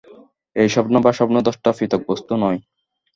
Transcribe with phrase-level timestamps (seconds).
[0.55, 2.59] ঐ স্বপ্ন বা স্বপ্নদ্রষ্টা পৃথক বস্তু নয়।